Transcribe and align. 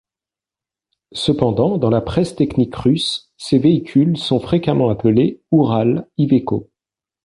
Cependant, 1.13 1.77
dans 1.77 1.91
la 1.91 2.01
presse 2.01 2.35
technique 2.35 2.75
russe, 2.75 3.31
ces 3.37 3.59
véhicules 3.59 4.17
sont 4.17 4.39
fréquemment 4.39 4.89
appelés 4.89 5.43
Ural-Iveco. 5.51 6.71